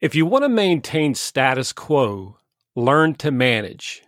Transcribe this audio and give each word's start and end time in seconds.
If 0.00 0.14
you 0.14 0.24
want 0.24 0.44
to 0.44 0.48
maintain 0.48 1.14
status 1.14 1.74
quo, 1.74 2.38
learn 2.74 3.16
to 3.16 3.30
manage. 3.30 4.02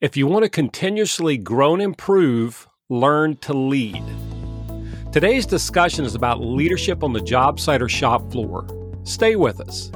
If 0.00 0.16
you 0.16 0.26
want 0.26 0.42
to 0.42 0.48
continuously 0.48 1.36
grow 1.38 1.74
and 1.74 1.80
improve, 1.80 2.66
learn 2.88 3.36
to 3.36 3.52
lead. 3.52 4.02
Today's 5.12 5.46
discussion 5.46 6.04
is 6.04 6.16
about 6.16 6.40
leadership 6.40 7.04
on 7.04 7.12
the 7.12 7.20
job 7.20 7.60
site 7.60 7.80
or 7.80 7.88
shop 7.88 8.32
floor. 8.32 8.66
Stay 9.04 9.36
with 9.36 9.60
us. 9.60 9.92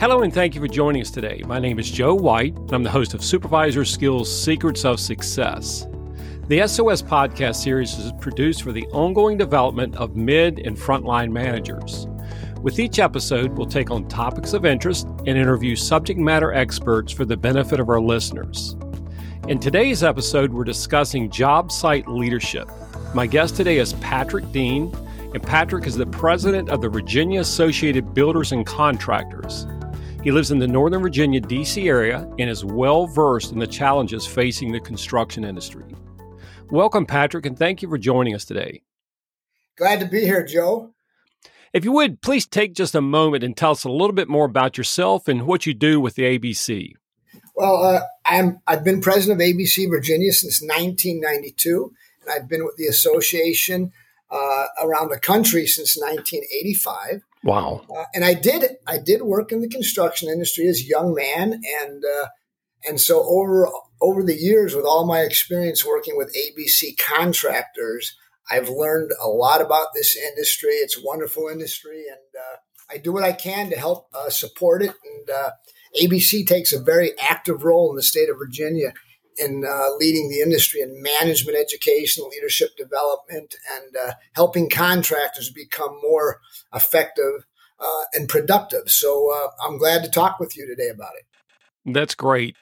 Hello, 0.00 0.22
and 0.22 0.32
thank 0.32 0.54
you 0.54 0.60
for 0.62 0.66
joining 0.66 1.02
us 1.02 1.10
today. 1.10 1.42
My 1.46 1.58
name 1.58 1.78
is 1.78 1.90
Joe 1.90 2.14
White, 2.14 2.56
and 2.56 2.72
I'm 2.72 2.82
the 2.84 2.88
host 2.88 3.12
of 3.12 3.22
Supervisor 3.22 3.84
Skills 3.84 4.34
Secrets 4.44 4.86
of 4.86 4.98
Success. 4.98 5.86
The 6.48 6.66
SOS 6.66 7.02
podcast 7.02 7.56
series 7.56 7.98
is 7.98 8.12
produced 8.12 8.62
for 8.62 8.72
the 8.72 8.86
ongoing 8.92 9.36
development 9.36 9.94
of 9.96 10.16
mid 10.16 10.58
and 10.60 10.74
frontline 10.74 11.30
managers. 11.30 12.06
With 12.62 12.78
each 12.78 13.00
episode, 13.00 13.58
we'll 13.58 13.66
take 13.66 13.90
on 13.90 14.06
topics 14.06 14.52
of 14.52 14.64
interest 14.64 15.08
and 15.26 15.30
interview 15.30 15.74
subject 15.74 16.20
matter 16.20 16.52
experts 16.52 17.10
for 17.10 17.24
the 17.24 17.36
benefit 17.36 17.80
of 17.80 17.88
our 17.88 18.00
listeners. 18.00 18.76
In 19.48 19.58
today's 19.58 20.04
episode, 20.04 20.52
we're 20.52 20.62
discussing 20.62 21.28
job 21.28 21.72
site 21.72 22.06
leadership. 22.06 22.70
My 23.16 23.26
guest 23.26 23.56
today 23.56 23.78
is 23.78 23.94
Patrick 23.94 24.52
Dean, 24.52 24.94
and 25.34 25.42
Patrick 25.42 25.88
is 25.88 25.96
the 25.96 26.06
president 26.06 26.68
of 26.68 26.80
the 26.80 26.88
Virginia 26.88 27.40
Associated 27.40 28.14
Builders 28.14 28.52
and 28.52 28.64
Contractors. 28.64 29.66
He 30.22 30.30
lives 30.30 30.52
in 30.52 30.60
the 30.60 30.68
Northern 30.68 31.02
Virginia, 31.02 31.40
D.C. 31.40 31.88
area 31.88 32.32
and 32.38 32.48
is 32.48 32.64
well 32.64 33.08
versed 33.08 33.50
in 33.50 33.58
the 33.58 33.66
challenges 33.66 34.24
facing 34.24 34.70
the 34.70 34.78
construction 34.78 35.42
industry. 35.42 35.96
Welcome, 36.70 37.06
Patrick, 37.06 37.44
and 37.44 37.58
thank 37.58 37.82
you 37.82 37.88
for 37.88 37.98
joining 37.98 38.36
us 38.36 38.44
today. 38.44 38.82
Glad 39.76 39.98
to 39.98 40.06
be 40.06 40.20
here, 40.20 40.46
Joe. 40.46 40.94
If 41.72 41.84
you 41.84 41.92
would, 41.92 42.20
please 42.20 42.46
take 42.46 42.74
just 42.74 42.94
a 42.94 43.00
moment 43.00 43.42
and 43.42 43.56
tell 43.56 43.70
us 43.70 43.84
a 43.84 43.90
little 43.90 44.12
bit 44.12 44.28
more 44.28 44.44
about 44.44 44.76
yourself 44.76 45.26
and 45.26 45.46
what 45.46 45.64
you 45.64 45.72
do 45.72 46.00
with 46.00 46.16
the 46.16 46.38
ABC. 46.38 46.92
Well, 47.54 47.82
uh, 47.82 48.00
I'm 48.26 48.60
I've 48.66 48.84
been 48.84 49.00
president 49.00 49.40
of 49.40 49.46
ABC 49.46 49.88
Virginia 49.88 50.32
since 50.32 50.60
1992, 50.60 51.92
and 52.22 52.30
I've 52.30 52.48
been 52.48 52.64
with 52.64 52.76
the 52.76 52.86
association 52.86 53.92
uh, 54.30 54.66
around 54.82 55.10
the 55.10 55.18
country 55.18 55.66
since 55.66 55.96
1985. 55.96 57.22
Wow! 57.44 57.82
Uh, 57.94 58.04
and 58.14 58.24
I 58.24 58.34
did 58.34 58.76
I 58.86 58.98
did 58.98 59.22
work 59.22 59.52
in 59.52 59.60
the 59.60 59.68
construction 59.68 60.28
industry 60.28 60.66
as 60.68 60.80
a 60.80 60.84
young 60.84 61.14
man, 61.14 61.62
and 61.82 62.04
uh, 62.04 62.28
and 62.86 63.00
so 63.00 63.22
over 63.22 63.68
over 64.00 64.22
the 64.22 64.36
years, 64.36 64.74
with 64.74 64.84
all 64.84 65.06
my 65.06 65.20
experience 65.20 65.84
working 65.84 66.16
with 66.16 66.34
ABC 66.34 66.98
contractors, 66.98 68.16
I've 68.50 68.68
learned 68.68 69.12
a 69.22 69.28
lot 69.28 69.60
about 69.60 69.88
this 69.94 70.16
industry. 70.16 70.72
It's 70.72 70.98
a 70.98 71.04
wonderful 71.04 71.48
industry, 71.48 72.04
and 72.08 72.18
uh, 72.38 72.56
I 72.94 72.98
do 72.98 73.12
what 73.12 73.24
I 73.24 73.32
can 73.32 73.70
to 73.70 73.76
help 73.76 74.08
uh, 74.14 74.30
support 74.30 74.82
it. 74.82 74.90
And 74.90 75.30
uh, 75.30 75.50
ABC 76.00 76.46
takes 76.46 76.72
a 76.72 76.80
very 76.80 77.12
active 77.18 77.64
role 77.64 77.90
in 77.90 77.96
the 77.96 78.02
state 78.02 78.28
of 78.28 78.38
Virginia 78.38 78.92
in 79.38 79.64
uh, 79.66 79.94
leading 79.98 80.28
the 80.28 80.40
industry 80.40 80.82
in 80.82 81.02
management 81.02 81.56
education, 81.56 82.24
leadership 82.30 82.76
development, 82.76 83.54
and 83.72 83.96
uh, 83.96 84.12
helping 84.34 84.68
contractors 84.68 85.50
become 85.50 85.98
more 86.02 86.40
effective 86.74 87.46
uh, 87.80 88.02
and 88.12 88.28
productive. 88.28 88.90
So 88.90 89.32
I'm 89.64 89.78
glad 89.78 90.04
to 90.04 90.10
talk 90.10 90.38
with 90.38 90.56
you 90.56 90.66
today 90.66 90.88
about 90.88 91.12
it. 91.16 91.24
That's 91.90 92.14
great 92.14 92.56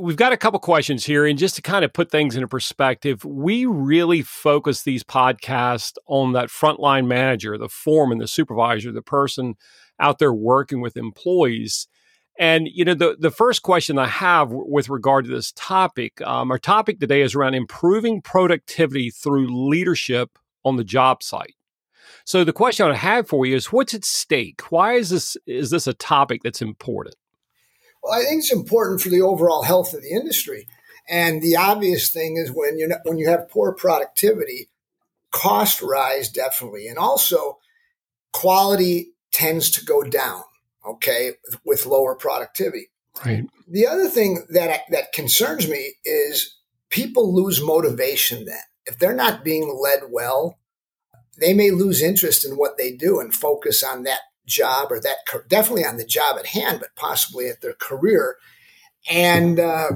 we've 0.00 0.16
got 0.16 0.32
a 0.32 0.36
couple 0.36 0.58
questions 0.60 1.04
here, 1.04 1.26
and 1.26 1.38
just 1.38 1.56
to 1.56 1.62
kind 1.62 1.84
of 1.84 1.92
put 1.92 2.10
things 2.10 2.34
into 2.34 2.48
perspective, 2.48 3.24
we 3.24 3.66
really 3.66 4.22
focus 4.22 4.82
these 4.82 5.02
podcasts 5.02 5.94
on 6.06 6.32
that 6.32 6.48
frontline 6.48 7.06
manager, 7.06 7.56
the 7.58 7.68
foreman, 7.68 8.18
the 8.18 8.28
supervisor, 8.28 8.92
the 8.92 9.02
person 9.02 9.54
out 10.00 10.18
there 10.18 10.32
working 10.32 10.80
with 10.80 10.96
employees. 10.96 11.88
And 12.38 12.68
you 12.70 12.84
know, 12.84 12.94
the 12.94 13.16
the 13.18 13.30
first 13.30 13.62
question 13.62 13.98
I 13.98 14.08
have 14.08 14.50
with 14.50 14.88
regard 14.88 15.24
to 15.24 15.30
this 15.30 15.52
topic, 15.52 16.20
um, 16.22 16.50
our 16.50 16.58
topic 16.58 17.00
today 17.00 17.22
is 17.22 17.34
around 17.34 17.54
improving 17.54 18.20
productivity 18.20 19.10
through 19.10 19.68
leadership 19.68 20.38
on 20.64 20.76
the 20.76 20.84
job 20.84 21.22
site. 21.22 21.54
So 22.24 22.44
the 22.44 22.52
question 22.52 22.86
I 22.86 22.94
have 22.94 23.28
for 23.28 23.46
you 23.46 23.56
is, 23.56 23.72
what's 23.72 23.94
at 23.94 24.04
stake? 24.04 24.70
Why 24.70 24.94
is 24.94 25.10
this 25.10 25.36
is 25.46 25.70
this 25.70 25.86
a 25.86 25.94
topic 25.94 26.42
that's 26.42 26.60
important? 26.60 27.16
Well, 28.06 28.20
I 28.20 28.24
think 28.24 28.38
it's 28.38 28.52
important 28.52 29.00
for 29.00 29.08
the 29.08 29.22
overall 29.22 29.64
health 29.64 29.92
of 29.92 30.02
the 30.02 30.10
industry. 30.10 30.68
And 31.08 31.42
the 31.42 31.56
obvious 31.56 32.10
thing 32.10 32.36
is 32.36 32.52
when 32.52 32.78
you 32.78 32.92
when 33.04 33.18
you 33.18 33.28
have 33.28 33.48
poor 33.48 33.72
productivity, 33.72 34.68
cost 35.32 35.82
rise 35.82 36.28
definitely, 36.28 36.86
and 36.86 36.98
also 36.98 37.58
quality 38.32 39.12
tends 39.32 39.70
to 39.72 39.84
go 39.84 40.02
down. 40.02 40.42
Okay, 40.86 41.32
with 41.64 41.86
lower 41.86 42.14
productivity. 42.14 42.90
Right. 43.24 43.44
The 43.66 43.88
other 43.88 44.08
thing 44.08 44.46
that 44.50 44.82
that 44.90 45.12
concerns 45.12 45.68
me 45.68 45.94
is 46.04 46.56
people 46.90 47.34
lose 47.34 47.60
motivation. 47.60 48.44
Then, 48.44 48.58
if 48.84 48.98
they're 48.98 49.14
not 49.14 49.42
being 49.42 49.80
led 49.80 50.10
well, 50.10 50.58
they 51.40 51.54
may 51.54 51.72
lose 51.72 52.02
interest 52.02 52.44
in 52.44 52.56
what 52.56 52.78
they 52.78 52.92
do 52.92 53.18
and 53.18 53.34
focus 53.34 53.82
on 53.82 54.04
that 54.04 54.20
job 54.46 54.90
or 54.90 55.00
that 55.00 55.16
definitely 55.48 55.84
on 55.84 55.96
the 55.96 56.04
job 56.04 56.38
at 56.38 56.46
hand, 56.46 56.80
but 56.80 56.94
possibly 56.96 57.48
at 57.48 57.60
their 57.60 57.74
career. 57.74 58.36
And 59.08 59.60
uh, 59.60 59.88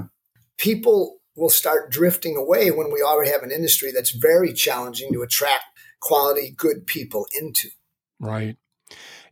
people 0.57 1.19
will 1.35 1.49
start 1.49 1.91
drifting 1.91 2.35
away 2.35 2.71
when 2.71 2.91
we 2.91 3.01
already 3.01 3.31
have 3.31 3.43
an 3.43 3.51
industry 3.51 3.91
that's 3.91 4.11
very 4.11 4.53
challenging 4.53 5.11
to 5.13 5.21
attract 5.21 5.63
quality, 5.99 6.53
good 6.55 6.85
people 6.85 7.25
into. 7.39 7.69
Right. 8.19 8.57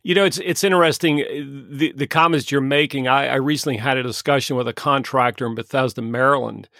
You 0.02 0.14
know, 0.14 0.24
it's 0.24 0.38
it's 0.38 0.64
interesting 0.64 1.16
the 1.18 1.92
the 1.94 2.06
comments 2.06 2.50
you're 2.50 2.62
making. 2.62 3.06
I, 3.06 3.26
I 3.26 3.34
recently 3.34 3.76
had 3.76 3.98
a 3.98 4.02
discussion 4.02 4.56
with 4.56 4.66
a 4.66 4.72
contractor 4.72 5.46
in 5.46 5.54
Bethesda, 5.54 6.00
Maryland, 6.00 6.70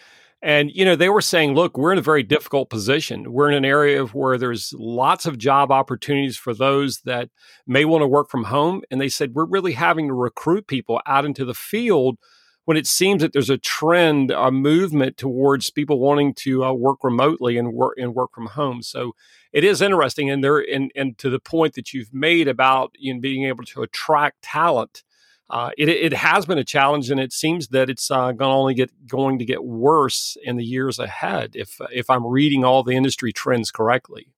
and, 0.43 0.71
you 0.73 0.85
know, 0.85 0.97
they 0.97 1.11
were 1.11 1.21
saying, 1.21 1.55
look, 1.55 1.77
we're 1.77 1.93
in 1.93 1.99
a 1.99 2.03
very 2.03 2.23
difficult 2.23 2.71
position. 2.71 3.33
We're 3.33 3.51
in 3.51 3.57
an 3.57 3.65
area 3.65 4.05
where 4.07 4.39
there's 4.39 4.73
lots 4.77 5.27
of 5.27 5.37
job 5.37 5.71
opportunities 5.71 6.37
for 6.37 6.55
those 6.55 7.01
that 7.05 7.29
may 7.67 7.85
want 7.85 8.03
to 8.03 8.09
work 8.09 8.31
from 8.31 8.45
home. 8.45 8.83
And 8.91 9.01
they 9.01 9.11
said, 9.11 9.35
we're 9.35 9.45
really 9.45 9.73
having 9.73 10.09
to 10.09 10.15
recruit 10.15 10.67
people 10.67 11.01
out 11.07 11.27
into 11.27 11.45
the 11.45 11.55
field 11.55 12.17
when 12.65 12.77
it 12.77 12.87
seems 12.87 13.21
that 13.21 13.33
there's 13.33 13.51
a 13.51 13.59
trend, 13.59 14.31
a 14.31 14.51
movement 14.51 15.17
towards 15.17 15.71
people 15.71 15.99
wanting 15.99 16.33
to 16.35 16.65
uh, 16.65 16.73
work 16.73 17.03
remotely 17.03 17.59
and 17.59 17.73
work 17.73 17.95
and 17.99 18.15
work 18.15 18.31
from 18.33 18.47
home. 18.47 18.83
So 18.83 19.13
it 19.53 19.65
is 19.65 19.83
interesting, 19.83 20.31
and 20.31 20.45
there 20.45 20.59
and 20.59 20.93
and 20.95 21.19
to 21.19 21.31
the 21.31 21.41
point 21.41 21.75
that 21.75 21.93
you've 21.93 22.15
made 22.15 22.47
about 22.47 22.93
you 22.97 23.13
know, 23.13 23.21
being 23.21 23.45
able 23.45 23.65
to 23.65 23.83
attract 23.83 24.43
talent 24.43 25.03
uh, 25.51 25.71
it, 25.77 25.89
it 25.89 26.13
has 26.13 26.47
been 26.47 26.59
a 26.59 26.65
challenge, 26.65 27.11
and 27.11 27.19
it 27.19 27.33
seems 27.33 27.69
that 27.69 27.91
it's 27.91 28.09
uh, 28.09 28.31
going 28.31 28.51
to 28.51 28.57
only 28.57 28.75
get 28.75 29.09
going 29.09 29.41
to 29.41 29.45
get 29.45 29.65
worse 29.65 30.37
in 30.45 30.57
the 30.57 30.65
years 30.65 31.01
ahead. 31.01 31.51
If 31.55 31.81
if 31.93 32.09
I'm 32.09 32.25
reading 32.25 32.65
all 32.65 32.85
the 32.85 32.95
industry 32.95 33.33
trends 33.33 33.73
correctly. 33.73 34.29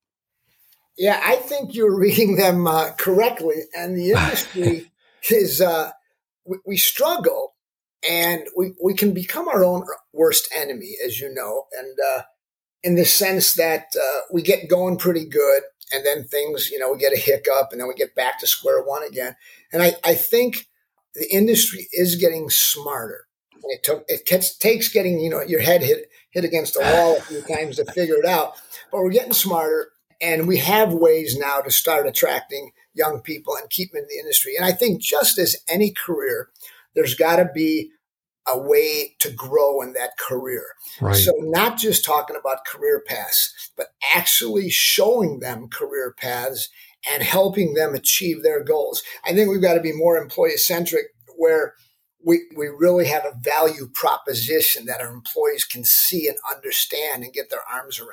Yeah, 0.97 1.21
I 1.23 1.37
think 1.37 1.75
you're 1.75 1.95
reading 1.99 2.37
them 2.37 2.67
uh, 2.67 2.93
correctly, 2.93 3.57
and 3.77 3.95
the 3.95 4.11
industry 4.13 4.91
is 5.31 5.61
uh, 5.61 5.93
we, 6.47 6.57
we, 6.67 6.77
struggle, 6.79 7.57
and 8.09 8.45
we 8.57 8.73
we 8.83 8.95
can 8.95 9.13
become 9.13 9.49
our 9.49 9.63
own 9.63 9.85
worst 10.15 10.49
enemy, 10.57 10.95
as 11.05 11.21
you 11.21 11.33
know, 11.33 11.65
and 11.79 11.95
uh, 12.17 12.23
in 12.83 12.95
the 12.95 13.05
sense 13.05 13.53
that 13.55 13.89
uh, 14.01 14.21
we 14.33 14.41
get 14.41 14.67
going 14.67 14.97
pretty 14.97 15.27
good, 15.27 15.63
and 15.93 16.07
then 16.07 16.25
things, 16.25 16.71
you 16.71 16.79
know, 16.79 16.91
we 16.91 16.99
get 16.99 17.13
a 17.13 17.21
hiccup, 17.21 17.69
and 17.71 17.83
then 17.83 17.89
we 17.89 17.95
get 17.95 18.15
back 18.15 18.39
to 18.41 18.47
square 18.47 18.83
one 18.83 19.03
again. 19.07 19.37
And 19.75 19.83
I 19.83 19.93
I 20.03 20.15
think 20.15 20.69
the 21.15 21.33
industry 21.35 21.89
is 21.93 22.17
getting 22.17 22.51
smarter. 22.51 23.27
It 23.65 23.83
took 23.83 24.05
it 24.09 24.27
takes 24.59 24.89
getting 24.89 25.21
you 25.21 25.31
know 25.31 25.43
your 25.43 25.61
head 25.61 25.83
hit 25.83 26.11
hit 26.31 26.45
against 26.45 26.75
the 26.75 26.81
wall 26.81 27.17
a 27.17 27.21
few 27.21 27.43
times 27.43 27.77
to 27.77 27.85
figure 27.93 28.17
it 28.17 28.27
out, 28.27 28.55
but 28.91 29.03
we're 29.03 29.11
getting 29.11 29.33
smarter, 29.33 29.91
and 30.21 30.49
we 30.49 30.59
have 30.59 30.93
ways 30.93 31.37
now 31.39 31.61
to 31.61 31.71
start 31.71 32.07
attracting 32.07 32.73
young 32.95 33.21
people 33.21 33.55
and 33.57 33.71
keep 33.71 33.93
them 33.93 34.03
in 34.03 34.09
the 34.09 34.19
industry. 34.19 34.57
And 34.57 34.65
I 34.65 34.73
think 34.73 35.01
just 35.01 35.39
as 35.39 35.57
any 35.69 35.93
career, 35.93 36.49
there's 36.95 37.15
got 37.15 37.37
to 37.37 37.49
be 37.55 37.91
a 38.53 38.59
way 38.59 39.15
to 39.21 39.31
grow 39.31 39.81
in 39.83 39.93
that 39.93 40.19
career. 40.19 40.65
Right. 41.01 41.15
So 41.15 41.33
not 41.39 41.79
just 41.79 42.05
talking 42.05 42.37
about 42.37 42.65
career 42.67 43.03
paths, 43.07 43.71
but 43.77 43.89
actually 44.15 44.69
showing 44.71 45.41
them 45.41 45.69
career 45.69 46.15
paths 46.17 46.69
and 47.11 47.23
helping 47.23 47.75
them 47.75 47.95
achieve 47.95 48.43
their 48.43 48.63
goals. 48.63 49.03
I 49.25 49.33
think 49.33 49.51
we've 49.51 49.63
got 49.63 49.75
to 49.75 49.81
be 49.81 49.93
more 49.93 50.17
employee 50.17 50.57
centric 50.57 51.07
where 51.37 51.75
we, 52.25 52.43
we 52.57 52.69
really 52.69 53.07
have 53.07 53.25
a 53.25 53.37
value 53.41 53.89
proposition 53.93 54.87
that 54.87 55.01
our 55.01 55.13
employees 55.13 55.65
can 55.65 55.85
see 55.85 56.29
and 56.29 56.37
understand 56.55 57.25
and 57.25 57.33
get 57.33 57.51
their 57.51 57.63
arms 57.73 57.99
around. 57.99 58.11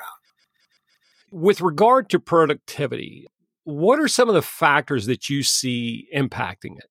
With 1.30 1.60
regard 1.60 2.10
to 2.10 2.18
productivity, 2.18 3.28
what 3.64 4.00
are 4.00 4.08
some 4.08 4.28
of 4.28 4.34
the 4.34 4.42
factors 4.42 5.06
that 5.06 5.28
you 5.28 5.44
see 5.44 6.08
impacting 6.14 6.76
it? 6.76 6.90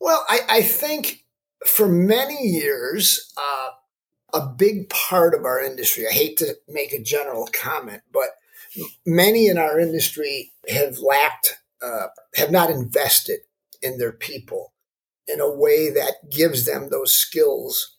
Well, 0.00 0.24
I, 0.28 0.40
I 0.48 0.62
think 0.62 1.24
for 1.66 1.88
many 1.88 2.46
years, 2.46 3.32
uh, 3.36 4.38
a 4.38 4.46
big 4.46 4.90
part 4.90 5.34
of 5.34 5.44
our 5.44 5.60
industry, 5.60 6.06
I 6.06 6.12
hate 6.12 6.36
to 6.38 6.54
make 6.68 6.92
a 6.92 7.02
general 7.02 7.48
comment, 7.52 8.02
but 8.12 8.28
many 9.06 9.46
in 9.46 9.58
our 9.58 9.78
industry 9.78 10.52
have 10.68 10.98
lacked 10.98 11.58
uh, 11.82 12.08
have 12.34 12.50
not 12.50 12.70
invested 12.70 13.40
in 13.82 13.98
their 13.98 14.12
people 14.12 14.72
in 15.26 15.40
a 15.40 15.50
way 15.50 15.90
that 15.90 16.30
gives 16.30 16.64
them 16.64 16.88
those 16.88 17.14
skills 17.14 17.96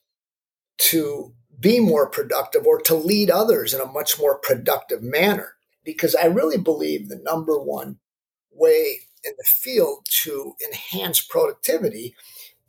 to 0.77 1.33
be 1.59 1.79
more 1.79 2.09
productive 2.09 2.65
or 2.65 2.79
to 2.81 2.95
lead 2.95 3.29
others 3.29 3.73
in 3.73 3.81
a 3.81 3.85
much 3.85 4.19
more 4.19 4.37
productive 4.39 5.01
manner. 5.03 5.53
Because 5.83 6.15
I 6.15 6.25
really 6.25 6.57
believe 6.57 7.07
the 7.07 7.21
number 7.23 7.59
one 7.59 7.99
way 8.51 8.99
in 9.23 9.33
the 9.37 9.45
field 9.45 10.05
to 10.23 10.55
enhance 10.65 11.21
productivity 11.21 12.15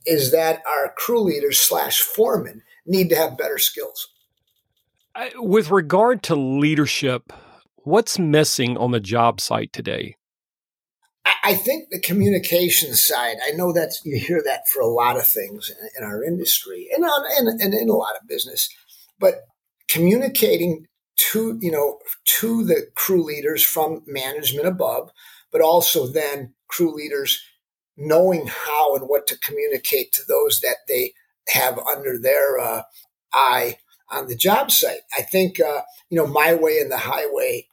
is 0.07 0.33
that 0.33 0.63
our 0.67 0.93
crew 0.97 1.21
leaders 1.21 1.59
slash 1.59 2.01
foremen 2.01 2.63
need 2.87 3.11
to 3.11 3.17
have 3.17 3.39
better 3.39 3.59
skills. 3.59 4.09
With 5.37 5.71
regard 5.71 6.23
to 6.25 6.37
leadership, 6.37 7.33
what's 7.91 8.19
missing 8.19 8.77
on 8.77 8.93
the 8.93 9.01
job 9.01 9.41
site 9.41 9.73
today? 9.73 10.17
I 11.45 11.55
think 11.55 11.89
the 11.91 12.01
communication 12.01 12.95
side, 12.95 13.37
I 13.47 13.51
know 13.51 13.73
that 13.73 13.93
you 14.05 14.19
hear 14.19 14.43
that 14.45 14.69
for 14.69 14.81
a 14.81 14.87
lot 14.87 15.17
of 15.17 15.27
things 15.27 15.71
in, 15.99 16.05
our 16.05 16.23
industry 16.23 16.89
and, 16.95 17.05
on, 17.05 17.25
and, 17.37 17.61
and 17.61 17.75
in 17.75 17.89
a 17.89 17.95
lot 17.95 18.17
of 18.21 18.29
business, 18.29 18.69
but 19.19 19.35
communicating 19.89 20.87
to, 21.33 21.59
you 21.61 21.71
know, 21.71 21.99
to 22.25 22.65
the 22.65 22.87
crew 22.95 23.23
leaders 23.23 23.63
from 23.63 24.03
management 24.07 24.67
above, 24.67 25.11
but 25.53 25.61
also 25.61 26.07
then 26.07 26.55
crew 26.69 26.95
leaders 26.95 27.43
knowing 27.97 28.47
how 28.47 28.95
and 28.95 29.07
what 29.09 29.27
to 29.27 29.39
communicate 29.39 30.13
to 30.13 30.23
those 30.27 30.61
that 30.61 30.77
they 30.89 31.13
have 31.49 31.79
under 31.81 32.19
their 32.19 32.59
uh, 32.59 32.83
eye 33.33 33.77
on 34.11 34.29
the 34.29 34.37
job 34.37 34.71
site. 34.71 35.01
I 35.17 35.23
think, 35.23 35.61
uh, 35.61 35.83
you 36.09 36.17
know, 36.17 36.27
my 36.27 36.55
way 36.55 36.79
and 36.79 36.91
the 36.91 36.99
highway 36.99 37.67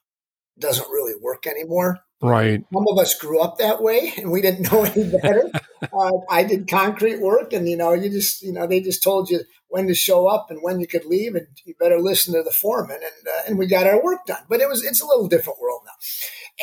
doesn't 0.59 0.89
really 0.89 1.13
work 1.21 1.47
anymore. 1.47 1.99
Right. 2.21 2.63
Some 2.73 2.85
of 2.87 2.97
us 2.97 3.13
grew 3.13 3.39
up 3.39 3.57
that 3.57 3.81
way 3.81 4.13
and 4.17 4.31
we 4.31 4.41
didn't 4.41 4.71
know 4.71 4.83
any 4.83 5.09
better. 5.09 5.51
uh, 5.93 6.11
I 6.29 6.43
did 6.43 6.67
concrete 6.67 7.21
work 7.21 7.53
and, 7.53 7.69
you 7.69 7.77
know, 7.77 7.93
you 7.93 8.09
just, 8.09 8.41
you 8.41 8.51
know, 8.51 8.65
they 8.65 8.81
just 8.81 9.03
told 9.03 9.29
you 9.29 9.41
when 9.69 9.87
to 9.87 9.93
show 9.93 10.27
up 10.27 10.47
and 10.49 10.59
when 10.61 10.79
you 10.79 10.87
could 10.87 11.05
leave 11.05 11.35
and 11.35 11.47
you 11.65 11.75
better 11.79 11.99
listen 11.99 12.33
to 12.33 12.41
the 12.41 12.51
foreman 12.51 12.97
and, 12.97 13.27
uh, 13.27 13.41
and 13.47 13.57
we 13.57 13.67
got 13.67 13.85
our 13.85 14.01
work 14.03 14.25
done. 14.25 14.43
But 14.49 14.61
it 14.61 14.69
was, 14.69 14.83
it's 14.83 15.01
a 15.01 15.05
little 15.05 15.27
different 15.27 15.59
world 15.61 15.81
now. 15.85 15.91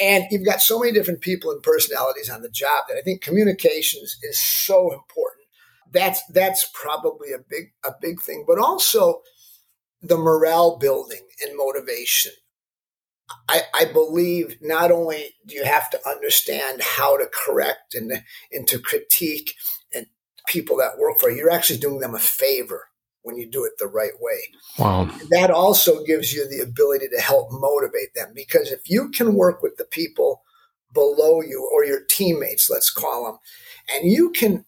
And 0.03 0.25
you've 0.31 0.47
got 0.47 0.61
so 0.61 0.81
many 0.81 0.93
different 0.93 1.21
people 1.21 1.51
and 1.51 1.63
personalities 1.63 2.31
on 2.31 2.43
the 2.43 2.51
job 2.51 2.85
that 2.89 2.97
I 2.97 3.03
think 3.03 3.23
communications 3.23 4.19
is 4.23 4.39
so 4.39 4.93
important. 4.93 5.43
That's, 5.93 6.21
that's 6.33 6.69
probably 6.75 7.33
a 7.33 7.39
big, 7.39 7.73
a 7.85 7.93
big 8.01 8.21
thing, 8.21 8.45
but 8.49 8.59
also 8.59 9.21
the 10.03 10.17
morale 10.17 10.77
building 10.79 11.29
and 11.41 11.57
motivation 11.57 12.33
I, 13.49 13.63
I, 13.75 13.85
believe 13.87 14.59
not 14.61 14.91
only 14.91 15.31
do 15.47 15.55
you 15.55 15.65
have 15.65 15.89
to 15.91 16.09
understand 16.09 16.83
how 16.83 17.17
to 17.17 17.27
correct 17.33 17.95
and, 17.95 18.23
and 18.53 18.69
to 18.69 18.79
critique 18.79 19.55
and 19.95 20.07
people 20.47 20.77
that 20.77 20.99
work 20.99 21.19
for 21.19 21.31
you, 21.31 21.39
you're 21.39 21.51
actually 21.51 21.79
doing 21.79 22.01
them 22.01 22.15
a 22.15 22.19
favor 22.19 22.89
when 23.23 23.37
you 23.37 23.51
do 23.51 23.65
it 23.65 23.73
the 23.79 23.87
right 23.87 24.13
way. 24.21 24.39
Wow. 24.79 25.11
That 25.31 25.51
also 25.51 26.05
gives 26.05 26.33
you 26.33 26.47
the 26.49 26.63
ability 26.63 27.09
to 27.09 27.21
help 27.21 27.49
motivate 27.51 28.15
them 28.15 28.33
because 28.35 28.71
if 28.71 28.89
you 28.89 29.11
can 29.11 29.35
work 29.35 29.63
with 29.63 29.77
the 29.77 29.87
people 29.87 30.43
below 30.93 31.41
you 31.41 31.69
or 31.75 31.85
your 31.85 32.03
teammates, 32.09 32.71
let's 32.71 32.91
call 32.91 33.25
them, 33.25 33.39
and 33.93 34.11
you 34.11 34.31
can 34.31 34.67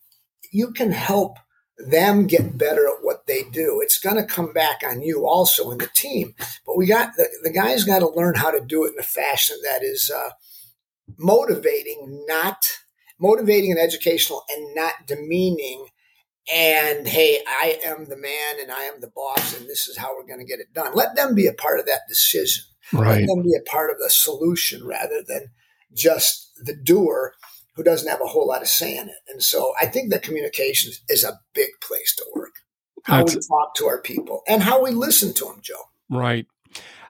you 0.51 0.73
can 0.73 0.93
help 0.93 1.39
them 1.79 2.27
get 2.27 2.57
better 2.57 2.87
at 2.87 3.03
what 3.03 3.27
they 3.27 3.43
do. 3.43 3.81
It's 3.83 3.99
going 3.99 4.17
to 4.17 4.25
come 4.25 4.53
back 4.53 4.83
on 4.87 5.03
you 5.03 5.27
also 5.27 5.71
in 5.71 5.79
the 5.79 5.89
team. 5.89 6.35
But 6.65 6.77
we 6.77 6.87
got 6.87 7.17
the, 7.17 7.29
the 7.43 7.53
guys 7.53 7.85
got 7.85 8.01
to 8.01 8.09
learn 8.09 8.35
how 8.35 8.51
to 8.51 8.61
do 8.61 8.85
it 8.85 8.93
in 8.95 8.99
a 8.99 9.03
fashion 9.03 9.57
that 9.65 9.83
is 9.83 10.11
uh, 10.11 10.31
motivating, 11.19 12.25
not 12.27 12.65
motivating 13.19 13.73
and 13.73 13.81
educational, 13.81 14.45
and 14.55 14.75
not 14.75 15.07
demeaning. 15.07 15.87
And 16.53 17.09
hey, 17.09 17.41
I 17.47 17.81
am 17.85 18.07
the 18.07 18.17
man 18.17 18.61
and 18.61 18.71
I 18.71 18.85
am 18.85 19.01
the 19.01 19.11
boss, 19.15 19.59
and 19.59 19.69
this 19.69 19.89
is 19.89 19.97
how 19.97 20.17
we're 20.17 20.27
going 20.27 20.39
to 20.39 20.47
get 20.47 20.61
it 20.61 20.73
done. 20.73 20.95
Let 20.95 21.17
them 21.17 21.35
be 21.35 21.47
a 21.47 21.53
part 21.53 21.81
of 21.81 21.87
that 21.87 22.03
decision. 22.09 22.65
Right. 22.93 23.21
Let 23.21 23.27
them 23.27 23.43
be 23.43 23.57
a 23.59 23.69
part 23.69 23.91
of 23.91 23.99
the 23.99 24.11
solution 24.11 24.87
rather 24.87 25.23
than 25.27 25.49
just 25.93 26.53
the 26.65 26.75
doer 26.75 27.35
who 27.77 27.83
doesn't 27.83 28.09
have 28.09 28.21
a 28.23 28.27
whole 28.27 28.49
lot 28.49 28.63
of 28.63 28.69
say 28.69 28.97
in 28.97 29.09
it. 29.09 29.17
And 29.29 29.43
so 29.43 29.75
I 29.81 29.87
think 29.87 30.11
that 30.11 30.23
communication 30.23 30.93
is 31.09 31.23
a 31.23 31.41
big 31.55 31.71
place 31.81 32.15
to 32.17 32.25
work. 32.35 32.55
How 33.05 33.19
That's, 33.19 33.37
we 33.37 33.41
talk 33.43 33.75
to 33.77 33.87
our 33.87 34.01
people 34.01 34.43
and 34.49 34.63
how 34.63 34.83
we 34.83 34.91
listen 34.91 35.33
to 35.35 35.45
them, 35.45 35.61
Joe. 35.61 35.75
Right. 36.11 36.47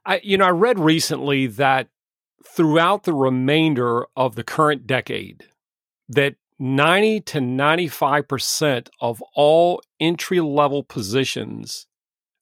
I, 0.05 0.21
you 0.23 0.37
know, 0.37 0.47
I 0.47 0.51
read 0.51 0.79
recently 0.79 1.47
that 1.47 1.89
throughout 2.45 3.05
the 3.05 3.15
remainder 3.15 4.07
of 4.17 4.35
the 4.35 4.45
current 4.45 4.87
decade, 4.87 5.47
that 6.09 6.35
90 6.59 7.21
to 7.21 7.39
95% 7.39 8.89
of 9.01 9.23
all 9.35 9.83
entry 10.01 10.41
level 10.41 10.83
positions 10.83 11.87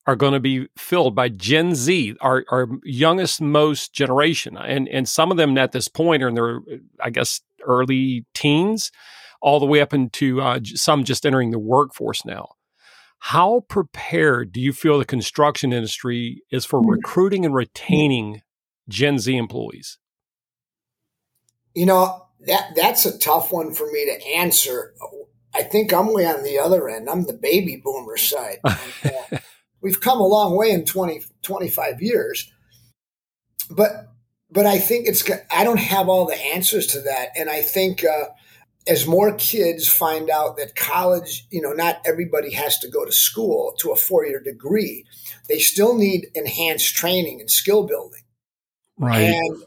are 0.07 0.17
going 0.17 0.35
to 0.35 0.41
be 0.41 0.69
filled 0.77 1.15
by 1.15 1.29
Gen 1.29 1.75
Z, 1.75 2.15
our, 2.21 2.45
our 2.51 2.69
youngest, 2.85 3.41
most 3.41 3.93
generation. 3.95 4.57
And, 4.57 4.89
and 4.89 5.09
some 5.09 5.31
of 5.31 5.37
them 5.37 5.57
at 5.57 5.73
this 5.73 5.89
point 5.89 6.23
are 6.23 6.29
in 6.29 6.35
their, 6.35 6.61
I 7.01 7.11
guess, 7.11 7.41
early 7.67 8.25
teens, 8.35 8.91
all 9.41 9.61
the 9.61 9.67
way 9.67 9.81
up 9.81 9.93
into 9.93 10.41
uh, 10.41 10.61
some 10.65 11.05
just 11.05 11.27
entering 11.27 11.51
the 11.51 11.59
workforce 11.59 12.25
now. 12.25 12.51
How 13.19 13.61
prepared 13.69 14.53
do 14.53 14.61
you 14.61 14.73
feel 14.73 14.99
the 14.99 15.05
construction 15.05 15.73
industry 15.73 16.43
is 16.51 16.67
for 16.67 16.83
recruiting 16.83 17.45
and 17.45 17.55
retaining 17.55 18.43
Gen 18.89 19.19
Z 19.19 19.35
employees? 19.35 19.99
You 21.75 21.87
know, 21.87 22.27
that 22.47 22.73
that's 22.77 23.07
a 23.07 23.19
tough 23.19 23.51
one 23.51 23.73
for 23.73 23.91
me 23.91 24.05
to 24.05 24.27
answer. 24.37 24.95
I 25.55 25.63
think 25.63 25.93
I'm 25.93 26.13
way 26.13 26.27
on 26.27 26.43
the 26.43 26.59
other 26.59 26.89
end. 26.89 27.09
I'm 27.09 27.25
the 27.25 27.33
baby 27.33 27.81
boomer 27.83 28.17
side. 28.17 28.59
Uh, 29.05 29.39
we've 29.83 30.01
come 30.01 30.19
a 30.19 30.27
long 30.27 30.57
way 30.57 30.71
in 30.71 30.87
20, 30.87 31.21
25 31.43 32.01
years. 32.01 32.51
But 33.71 34.14
but 34.55 34.67
I 34.67 34.79
think 34.79 35.09
it's 35.09 35.29
I 35.51 35.65
don't 35.65 35.81
have 35.81 36.09
all 36.09 36.27
the 36.27 36.41
answers 36.55 36.87
to 36.89 37.01
that, 37.01 37.31
and 37.37 37.51
I 37.51 37.61
think 37.61 38.05
uh, 38.05 38.27
as 38.87 39.07
more 39.07 39.35
kids 39.35 39.89
find 39.89 40.31
out 40.31 40.57
that 40.57 40.77
college, 40.77 41.45
you 41.51 41.61
know, 41.61 41.73
not 41.73 42.01
everybody 42.07 42.53
has 42.53 42.79
to 42.79 42.89
go 42.89 43.05
to 43.05 43.11
school 43.11 43.75
to 43.81 43.91
a 43.91 43.97
four 43.97 44.25
year 44.25 44.41
degree, 44.41 45.05
they 45.49 45.59
still 45.59 45.99
need 45.99 46.29
enhanced 46.37 46.95
training 46.95 47.41
and 47.41 47.51
skill 47.51 47.85
building. 47.85 48.23
Right. 48.97 49.23
And 49.23 49.65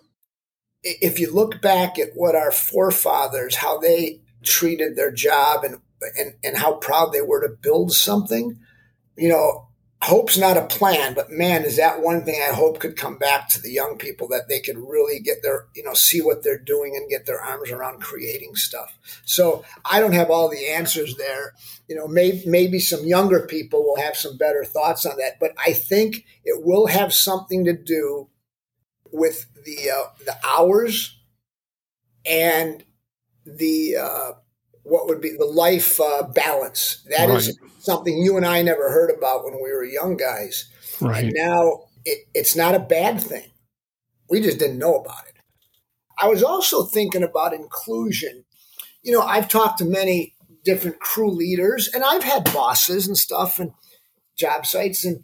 if 0.84 1.19
you 1.19 1.33
look 1.33 1.62
back 1.62 2.00
at 2.00 2.12
what 2.16 2.36
our 2.36 2.51
forefathers, 2.51 3.57
how 3.57 3.80
they 3.80 4.22
treated 4.44 4.95
their 4.95 5.12
job 5.12 5.66
and 5.66 5.81
and, 6.18 6.35
and 6.45 6.57
how 6.57 6.76
proud 6.76 7.11
they 7.11 7.21
were 7.21 7.42
to 7.42 7.54
build 7.61 7.92
something, 7.92 8.57
you 9.18 9.28
know, 9.28 9.67
hope's 10.07 10.37
not 10.37 10.56
a 10.56 10.66
plan, 10.66 11.14
but 11.14 11.30
man, 11.30 11.64
is 11.64 11.76
that 11.76 12.02
one 12.02 12.23
thing 12.23 12.42
I 12.42 12.54
hope 12.54 12.80
could 12.80 12.95
come 12.95 13.18
back 13.18 13.49
to 13.49 13.61
the 13.61 13.71
young 13.71 13.97
people 13.97 14.30
that 14.30 14.47
they 14.47 14.61
could 14.61 14.78
really 14.78 15.19
get 15.19 15.44
their, 15.44 15.68
you 15.76 15.83
know, 15.83 15.94
see 15.94 16.21
what 16.21 16.44
they're 16.44 16.57
doing 16.57 16.95
and 16.95 17.09
get 17.09 17.26
their 17.26 17.42
arms 17.42 17.71
around 17.71 17.99
creating 17.99 18.56
stuff. 18.56 18.97
So 19.26 19.66
I 19.83 19.99
don't 19.99 20.14
have 20.14 20.30
all 20.30 20.49
the 20.49 20.66
answers 20.69 21.18
there. 21.18 21.54
You 21.90 21.97
know, 21.97 22.07
maybe, 22.07 22.44
maybe 22.45 22.80
some 22.80 23.06
younger 23.06 23.45
people 23.45 23.83
will 23.83 24.02
have 24.02 24.16
some 24.16 24.37
better 24.37 24.64
thoughts 24.64 25.06
on 25.06 25.18
that, 25.18 25.42
but 25.42 25.52
I 25.57 25.73
think 25.73 26.26
it 26.45 26.66
will 26.66 26.87
have 26.87 27.14
something 27.14 27.66
to 27.66 27.73
do 27.73 28.30
with 29.11 29.45
the, 29.66 29.92
uh, 29.92 30.09
the 30.26 30.37
hours 30.47 31.19
and 32.26 32.83
the, 33.45 33.97
uh, 33.97 34.31
what 34.87 35.07
would 35.07 35.21
be 35.21 35.35
the 35.37 35.45
life 35.45 35.99
uh, 35.99 36.23
balance. 36.33 37.03
That 37.09 37.29
right. 37.29 37.37
is 37.37 37.57
something 37.79 38.17
you 38.17 38.37
and 38.37 38.45
I 38.45 38.61
never 38.61 38.89
heard 38.89 39.11
about 39.11 39.44
when 39.44 39.56
we 39.56 39.71
were 39.71 39.83
young 39.83 40.17
guys. 40.17 40.69
Right. 41.01 41.25
And 41.25 41.33
now 41.35 41.83
it, 42.06 42.27
it's 42.33 42.56
not 42.56 42.75
a 42.75 42.79
bad 42.79 43.21
thing. 43.21 43.51
We 44.29 44.41
just 44.41 44.59
didn't 44.59 44.79
know 44.79 44.95
about 44.95 45.27
it. 45.27 45.35
I 46.17 46.27
was 46.27 46.44
also 46.44 46.83
thinking 46.83 47.23
about 47.23 47.53
inclusion. 47.53 48.45
You 49.03 49.13
know, 49.13 49.21
I've 49.21 49.47
talked 49.47 49.77
to 49.79 49.85
many 49.85 50.35
different 50.63 50.99
crew 50.99 51.31
leaders 51.31 51.89
and 51.94 52.03
I've 52.03 52.23
had 52.23 52.44
bosses 52.53 53.07
and 53.07 53.17
stuff 53.17 53.59
and 53.59 53.71
job 54.37 54.65
sites 54.65 55.06
and 55.06 55.23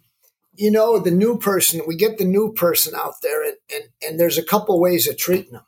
you 0.56 0.72
know 0.72 0.98
the 0.98 1.12
new 1.12 1.38
person 1.38 1.82
we 1.86 1.98
get 1.98 2.18
the 2.18 2.24
new 2.24 2.54
person 2.54 2.94
out 2.96 3.16
there 3.22 3.44
and, 3.44 3.58
and, 3.74 3.84
and 4.02 4.20
there's 4.20 4.38
a 4.38 4.44
couple 4.44 4.80
ways 4.80 5.06
of 5.06 5.18
treating 5.18 5.52
them 5.52 5.66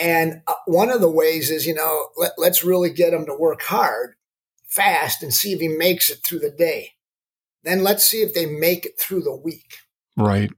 and 0.00 0.42
uh, 0.46 0.54
one 0.66 0.90
of 0.90 1.00
the 1.00 1.10
ways 1.10 1.50
is, 1.50 1.66
you 1.66 1.74
know, 1.74 2.08
let, 2.16 2.32
let's 2.38 2.64
really 2.64 2.90
get 2.90 3.12
him 3.12 3.26
to 3.26 3.34
work 3.34 3.62
hard, 3.62 4.14
fast, 4.66 5.22
and 5.22 5.32
see 5.32 5.52
if 5.52 5.60
he 5.60 5.68
makes 5.68 6.10
it 6.10 6.18
through 6.24 6.40
the 6.40 6.50
day. 6.50 6.92
Then 7.64 7.84
let's 7.84 8.04
see 8.06 8.22
if 8.22 8.34
they 8.34 8.46
make 8.46 8.86
it 8.86 8.98
through 8.98 9.22
the 9.22 9.36
week. 9.36 9.74
Right. 10.16 10.50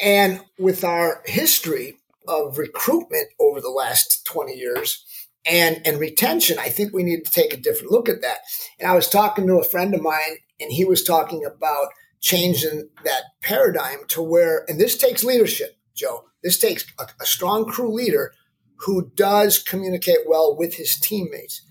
And 0.00 0.40
with 0.58 0.84
our 0.84 1.22
history 1.26 1.96
of 2.28 2.58
recruitment 2.58 3.28
over 3.38 3.60
the 3.60 3.70
last 3.70 4.24
20 4.26 4.54
years 4.54 5.04
and, 5.44 5.80
and 5.84 5.98
retention, 5.98 6.58
I 6.58 6.68
think 6.68 6.92
we 6.92 7.02
need 7.02 7.24
to 7.24 7.30
take 7.30 7.52
a 7.52 7.60
different 7.60 7.92
look 7.92 8.08
at 8.08 8.22
that. 8.22 8.38
And 8.78 8.88
I 8.88 8.94
was 8.94 9.08
talking 9.08 9.46
to 9.46 9.58
a 9.58 9.64
friend 9.64 9.94
of 9.94 10.02
mine, 10.02 10.38
and 10.60 10.70
he 10.70 10.84
was 10.84 11.02
talking 11.02 11.44
about 11.44 11.88
changing 12.20 12.88
that 13.04 13.22
paradigm 13.42 14.00
to 14.08 14.22
where, 14.22 14.64
and 14.68 14.78
this 14.78 14.96
takes 14.96 15.24
leadership, 15.24 15.76
Joe. 15.94 16.24
This 16.42 16.58
takes 16.58 16.86
a, 16.98 17.06
a 17.20 17.26
strong 17.26 17.64
crew 17.64 17.92
leader 17.92 18.32
who 18.80 19.10
does 19.14 19.58
communicate 19.58 20.26
well 20.26 20.56
with 20.56 20.74
his 20.74 20.98
teammates. 20.98 21.62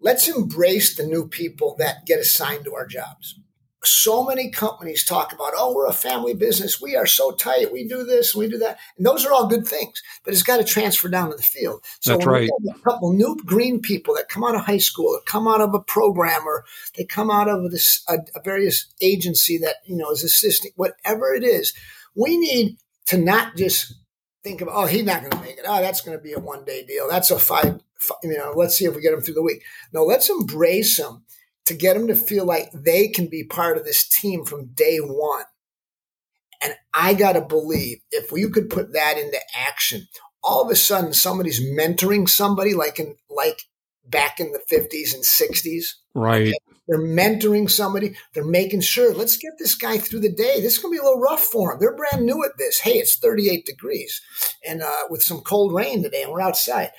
Let's 0.00 0.28
embrace 0.28 0.96
the 0.96 1.06
new 1.06 1.28
people 1.28 1.76
that 1.78 2.06
get 2.06 2.20
assigned 2.20 2.64
to 2.64 2.74
our 2.74 2.86
jobs 2.86 3.40
so 3.82 4.24
many 4.24 4.50
companies 4.50 5.04
talk 5.04 5.32
about, 5.32 5.52
oh, 5.56 5.74
we're 5.74 5.86
a 5.86 5.92
family 5.92 6.34
business. 6.34 6.80
We 6.80 6.96
are 6.96 7.06
so 7.06 7.32
tight. 7.32 7.72
We 7.72 7.88
do 7.88 8.04
this, 8.04 8.34
we 8.34 8.48
do 8.48 8.58
that. 8.58 8.78
And 8.96 9.06
those 9.06 9.24
are 9.24 9.32
all 9.32 9.46
good 9.46 9.66
things, 9.66 10.02
but 10.24 10.34
it's 10.34 10.42
got 10.42 10.58
to 10.58 10.64
transfer 10.64 11.08
down 11.08 11.30
to 11.30 11.36
the 11.36 11.42
field. 11.42 11.82
So 12.00 12.14
That's 12.14 12.26
right. 12.26 12.48
a 12.48 12.78
couple 12.80 13.12
new 13.12 13.36
green 13.44 13.80
people 13.80 14.14
that 14.16 14.28
come 14.28 14.44
out 14.44 14.54
of 14.54 14.66
high 14.66 14.78
school, 14.78 15.12
that 15.12 15.30
come 15.30 15.48
out 15.48 15.62
of 15.62 15.74
a 15.74 15.80
program, 15.80 16.46
or 16.46 16.64
they 16.96 17.04
come 17.04 17.30
out 17.30 17.48
of 17.48 17.70
this 17.70 18.04
a, 18.08 18.18
a 18.34 18.42
various 18.42 18.86
agency 19.00 19.56
that 19.58 19.76
you 19.84 19.96
know 19.96 20.10
is 20.10 20.24
assisting, 20.24 20.72
whatever 20.76 21.32
it 21.32 21.44
is, 21.44 21.72
we 22.14 22.36
need 22.38 22.76
to 23.06 23.16
not 23.16 23.56
just 23.56 23.94
think 24.42 24.60
of, 24.60 24.68
oh, 24.70 24.86
he's 24.86 25.04
not 25.04 25.20
going 25.20 25.32
to 25.32 25.40
make 25.40 25.58
it. 25.58 25.64
Oh, 25.66 25.80
that's 25.80 26.00
going 26.00 26.16
to 26.16 26.22
be 26.22 26.32
a 26.32 26.38
one 26.38 26.64
day 26.64 26.84
deal. 26.84 27.08
That's 27.08 27.30
a 27.30 27.38
five, 27.38 27.80
five, 27.98 28.18
you 28.22 28.36
know, 28.36 28.52
let's 28.54 28.76
see 28.76 28.84
if 28.84 28.94
we 28.94 29.02
get 29.02 29.12
him 29.12 29.20
through 29.20 29.34
the 29.34 29.42
week. 29.42 29.62
No, 29.92 30.04
let's 30.04 30.30
embrace 30.30 30.98
him 30.98 31.24
to 31.66 31.74
get 31.74 31.96
him 31.96 32.08
to 32.08 32.14
feel 32.14 32.44
like 32.44 32.70
they 32.72 33.08
can 33.08 33.28
be 33.28 33.44
part 33.44 33.76
of 33.76 33.84
this 33.84 34.08
team 34.08 34.44
from 34.44 34.72
day 34.74 34.98
one. 34.98 35.44
And 36.62 36.74
I 36.92 37.14
got 37.14 37.32
to 37.32 37.40
believe 37.40 37.98
if 38.10 38.32
we 38.32 38.48
could 38.50 38.68
put 38.68 38.92
that 38.92 39.16
into 39.18 39.38
action, 39.56 40.06
all 40.42 40.62
of 40.62 40.70
a 40.70 40.76
sudden 40.76 41.12
somebody's 41.12 41.60
mentoring 41.60 42.28
somebody 42.28 42.74
like 42.74 42.98
in 42.98 43.16
like 43.28 43.62
back 44.10 44.40
in 44.40 44.52
the 44.52 44.62
50s 44.70 45.14
and 45.14 45.22
60s. 45.22 45.94
Right. 46.14 46.52
They're 46.88 46.98
mentoring 46.98 47.70
somebody. 47.70 48.16
They're 48.34 48.44
making 48.44 48.80
sure, 48.80 49.14
let's 49.14 49.36
get 49.36 49.52
this 49.58 49.74
guy 49.74 49.98
through 49.98 50.20
the 50.20 50.32
day. 50.32 50.60
This 50.60 50.74
is 50.74 50.78
going 50.78 50.92
to 50.92 51.00
be 51.00 51.00
a 51.00 51.04
little 51.04 51.20
rough 51.20 51.42
for 51.42 51.72
him. 51.72 51.78
They're 51.78 51.96
brand 51.96 52.26
new 52.26 52.44
at 52.44 52.58
this. 52.58 52.80
Hey, 52.80 52.94
it's 52.94 53.16
38 53.16 53.64
degrees 53.64 54.20
and 54.66 54.82
uh, 54.82 55.06
with 55.08 55.22
some 55.22 55.40
cold 55.40 55.72
rain 55.72 56.02
today, 56.02 56.22
and 56.22 56.32
we're 56.32 56.40
outside. 56.40 56.90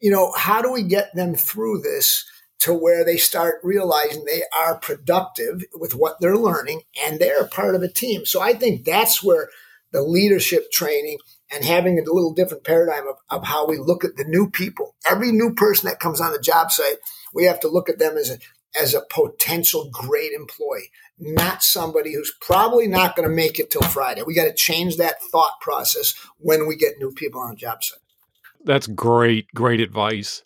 You 0.00 0.10
know, 0.10 0.32
how 0.36 0.62
do 0.62 0.72
we 0.72 0.82
get 0.82 1.14
them 1.14 1.34
through 1.34 1.82
this 1.82 2.24
to 2.60 2.74
where 2.74 3.04
they 3.04 3.16
start 3.16 3.60
realizing 3.62 4.24
they 4.24 4.42
are 4.60 4.78
productive 4.78 5.64
with 5.74 5.94
what 5.94 6.16
they're 6.20 6.36
learning 6.36 6.82
and 7.04 7.18
they're 7.18 7.46
part 7.46 7.74
of 7.74 7.82
a 7.82 7.88
team. 7.88 8.26
So 8.26 8.40
I 8.40 8.52
think 8.52 8.84
that's 8.84 9.22
where 9.22 9.48
the 9.92 10.02
leadership 10.02 10.70
training 10.70 11.18
and 11.52 11.64
having 11.64 11.98
a 11.98 12.02
little 12.02 12.32
different 12.32 12.64
paradigm 12.64 13.08
of, 13.08 13.16
of 13.28 13.44
how 13.44 13.66
we 13.66 13.78
look 13.78 14.04
at 14.04 14.16
the 14.16 14.24
new 14.24 14.50
people. 14.50 14.94
Every 15.08 15.32
new 15.32 15.54
person 15.54 15.88
that 15.88 16.00
comes 16.00 16.20
on 16.20 16.32
the 16.32 16.40
job 16.40 16.70
site, 16.70 16.98
we 17.34 17.44
have 17.44 17.60
to 17.60 17.68
look 17.68 17.88
at 17.88 17.98
them 17.98 18.16
as 18.16 18.30
a 18.30 18.38
as 18.80 18.94
a 18.94 19.02
potential 19.10 19.90
great 19.92 20.32
employee, 20.32 20.90
not 21.18 21.60
somebody 21.62 22.14
who's 22.14 22.32
probably 22.40 22.86
not 22.86 23.16
going 23.16 23.28
to 23.28 23.34
make 23.34 23.58
it 23.58 23.70
till 23.70 23.82
Friday. 23.82 24.22
We 24.22 24.34
got 24.34 24.44
to 24.44 24.54
change 24.54 24.96
that 24.96 25.20
thought 25.32 25.60
process 25.60 26.14
when 26.38 26.68
we 26.68 26.76
get 26.76 26.98
new 27.00 27.10
people 27.12 27.40
on 27.40 27.50
the 27.50 27.56
job 27.56 27.82
site. 27.82 27.98
That's 28.64 28.86
great, 28.86 29.48
great 29.54 29.80
advice. 29.80 30.44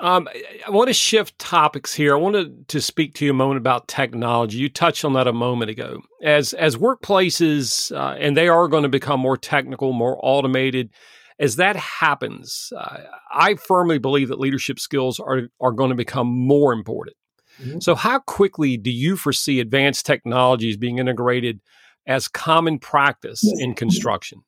Um, 0.00 0.28
I 0.66 0.70
want 0.70 0.88
to 0.88 0.94
shift 0.94 1.38
topics 1.38 1.94
here. 1.94 2.14
I 2.14 2.18
wanted 2.18 2.68
to 2.68 2.80
speak 2.80 3.14
to 3.14 3.24
you 3.24 3.32
a 3.32 3.34
moment 3.34 3.58
about 3.58 3.88
technology. 3.88 4.58
You 4.58 4.68
touched 4.68 5.04
on 5.04 5.14
that 5.14 5.26
a 5.26 5.32
moment 5.32 5.70
ago. 5.70 6.02
As 6.22 6.52
as 6.52 6.76
workplaces, 6.76 7.94
uh, 7.94 8.16
and 8.18 8.36
they 8.36 8.48
are 8.48 8.68
going 8.68 8.84
to 8.84 8.88
become 8.88 9.20
more 9.20 9.36
technical, 9.36 9.92
more 9.92 10.18
automated. 10.22 10.90
As 11.38 11.56
that 11.56 11.74
happens, 11.74 12.72
uh, 12.76 12.98
I 13.32 13.56
firmly 13.56 13.98
believe 13.98 14.28
that 14.28 14.38
leadership 14.38 14.78
skills 14.78 15.18
are 15.18 15.48
are 15.60 15.72
going 15.72 15.90
to 15.90 15.96
become 15.96 16.28
more 16.28 16.72
important. 16.72 17.16
Mm-hmm. 17.60 17.80
So, 17.80 17.94
how 17.94 18.20
quickly 18.20 18.76
do 18.76 18.90
you 18.90 19.16
foresee 19.16 19.60
advanced 19.60 20.06
technologies 20.06 20.76
being 20.76 20.98
integrated 20.98 21.60
as 22.06 22.28
common 22.28 22.78
practice 22.78 23.42
in 23.58 23.74
construction? 23.74 24.42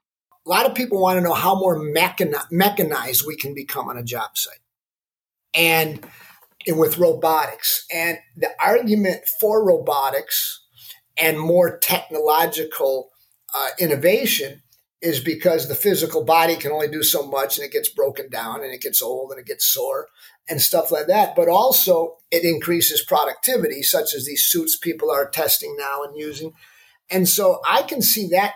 A 0.44 0.48
lot 0.48 0.66
of 0.66 0.76
people 0.76 1.00
want 1.00 1.16
to 1.16 1.20
know 1.20 1.34
how 1.34 1.56
more 1.56 1.76
mechanized 1.76 3.26
we 3.26 3.36
can 3.36 3.52
become 3.52 3.88
on 3.88 3.96
a 3.96 4.04
job 4.04 4.38
site 4.38 4.60
and, 5.56 6.06
and 6.66 6.78
with 6.78 6.98
robotics. 6.98 7.86
And 7.92 8.18
the 8.36 8.50
argument 8.62 9.22
for 9.40 9.64
robotics 9.66 10.62
and 11.16 11.38
more 11.38 11.78
technological 11.78 13.10
uh, 13.54 13.68
innovation 13.78 14.62
is 15.02 15.20
because 15.20 15.68
the 15.68 15.74
physical 15.74 16.24
body 16.24 16.56
can 16.56 16.72
only 16.72 16.88
do 16.88 17.02
so 17.02 17.26
much 17.26 17.58
and 17.58 17.66
it 17.66 17.72
gets 17.72 17.88
broken 17.88 18.28
down 18.30 18.62
and 18.62 18.72
it 18.72 18.80
gets 18.80 19.02
old 19.02 19.30
and 19.30 19.38
it 19.38 19.46
gets 19.46 19.66
sore 19.66 20.08
and 20.48 20.60
stuff 20.60 20.90
like 20.90 21.06
that. 21.06 21.36
But 21.36 21.48
also 21.48 22.16
it 22.30 22.44
increases 22.44 23.04
productivity, 23.04 23.82
such 23.82 24.14
as 24.14 24.24
these 24.24 24.44
suits 24.44 24.76
people 24.76 25.10
are 25.10 25.28
testing 25.28 25.76
now 25.78 26.02
and 26.02 26.16
using. 26.16 26.52
And 27.10 27.28
so 27.28 27.60
I 27.68 27.82
can 27.82 28.02
see 28.02 28.28
that 28.28 28.54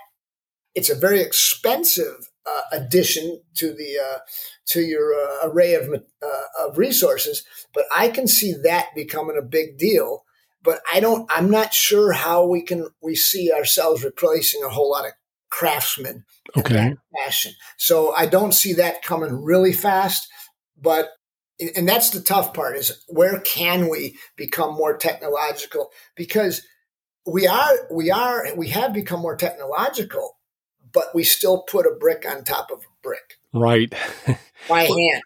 it's 0.75 0.90
a 0.90 0.95
very 0.95 1.21
expensive 1.21 2.29
uh, 2.47 2.62
addition 2.73 3.40
to 3.54 3.73
the 3.73 3.99
uh, 3.99 4.18
to 4.66 4.80
your 4.80 5.14
uh, 5.14 5.49
array 5.49 5.75
of 5.75 5.88
uh, 5.92 6.66
of 6.66 6.78
resources. 6.78 7.44
But 7.75 7.85
I 7.94 8.09
can 8.09 8.26
see 8.26 8.54
that 8.64 8.88
becoming 8.94 9.37
a 9.38 9.42
big 9.42 9.78
deal. 9.78 10.25
But 10.62 10.80
I 10.92 11.00
don't. 11.00 11.30
I'm 11.30 11.50
not 11.50 11.73
sure 11.73 12.12
how 12.12 12.47
we 12.47 12.62
can 12.62 12.88
we 13.02 13.14
see 13.14 13.52
ourselves 13.52 14.04
replacing 14.04 14.62
a 14.62 14.68
whole 14.68 14.90
lot 14.90 15.06
of 15.06 15.12
craftsmen 15.50 16.25
okay. 16.56 16.94
fashion. 17.25 17.52
So 17.76 18.12
I 18.12 18.26
don't 18.26 18.52
see 18.52 18.75
that 18.75 19.02
coming 19.02 19.42
really 19.42 19.73
fast. 19.73 20.28
But 20.80 21.11
and 21.76 21.88
that's 21.88 22.11
the 22.11 22.20
tough 22.20 22.54
part 22.54 22.76
is 22.76 23.04
where 23.09 23.40
can 23.40 23.88
we 23.88 24.16
become 24.37 24.75
more 24.75 24.97
technological 24.97 25.90
because 26.16 26.62
we 27.26 27.47
are 27.47 27.73
we 27.90 28.11
are 28.11 28.47
we 28.56 28.68
have 28.68 28.92
become 28.92 29.20
more 29.20 29.37
technological 29.37 30.38
but 30.92 31.14
we 31.14 31.25
still 31.25 31.62
put 31.62 31.87
a 31.87 31.94
brick 31.99 32.25
on 32.28 32.44
top 32.44 32.70
of 32.70 32.78
a 32.80 33.02
brick. 33.02 33.38
Right. 33.52 33.92
By 34.68 34.82
hand. 34.85 35.23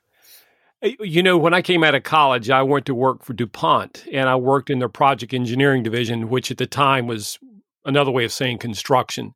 You 1.01 1.23
know, 1.23 1.39
when 1.39 1.55
I 1.55 1.63
came 1.63 1.83
out 1.83 1.95
of 1.95 2.03
college, 2.03 2.51
I 2.51 2.63
went 2.63 2.87
to 2.87 2.95
work 2.95 3.25
for 3.25 3.33
DuPont 3.33 4.07
and 4.13 4.29
I 4.29 4.37
worked 4.37 4.69
in 4.69 4.81
their 4.81 4.89
project 4.89 5.33
engineering 5.33 5.83
division, 5.83 6.29
which 6.29 6.51
at 6.51 6.59
the 6.59 6.67
time 6.67 7.07
was 7.07 7.39
another 7.87 8.11
way 8.11 8.25
of 8.25 8.33
saying 8.33 8.59
construction. 8.59 9.35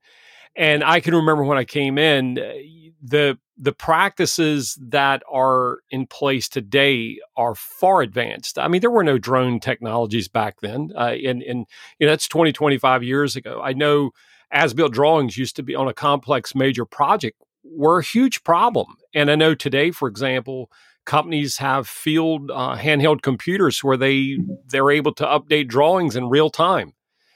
And 0.54 0.84
I 0.84 1.00
can 1.00 1.14
remember 1.14 1.44
when 1.44 1.56
I 1.56 1.64
came 1.64 1.96
in, 1.98 2.38
uh, 2.38 2.52
the 3.00 3.38
the 3.56 3.72
practices 3.72 4.78
that 4.80 5.22
are 5.30 5.78
in 5.90 6.06
place 6.06 6.48
today 6.48 7.18
are 7.36 7.54
far 7.54 8.02
advanced. 8.02 8.58
I 8.58 8.68
mean, 8.68 8.80
there 8.80 8.90
were 8.90 9.04
no 9.04 9.18
drone 9.18 9.60
technologies 9.60 10.28
back 10.28 10.60
then, 10.60 10.92
uh, 10.96 11.14
and 11.24 11.42
and 11.42 11.66
you 11.98 12.06
know 12.06 12.12
that's 12.12 12.28
20, 12.28 12.52
25 12.52 13.02
years 13.02 13.36
ago. 13.36 13.60
I 13.62 13.72
know 13.72 14.10
as 14.50 14.74
built 14.74 14.92
drawings 14.92 15.36
used 15.36 15.56
to 15.56 15.62
be 15.62 15.74
on 15.74 15.88
a 15.88 15.94
complex 15.94 16.54
major 16.54 16.84
project 16.84 17.40
were 17.64 17.98
a 17.98 18.04
huge 18.04 18.44
problem. 18.44 18.96
And 19.14 19.30
I 19.30 19.34
know 19.34 19.54
today, 19.54 19.90
for 19.90 20.08
example, 20.08 20.70
companies 21.04 21.56
have 21.56 21.88
field 21.88 22.50
uh, 22.50 22.76
handheld 22.76 23.22
computers 23.22 23.82
where 23.82 23.96
they 23.96 24.38
they're 24.66 24.90
able 24.90 25.14
to 25.14 25.24
update 25.24 25.68
drawings 25.68 26.16
in 26.16 26.28
real 26.28 26.50
time. 26.50 26.92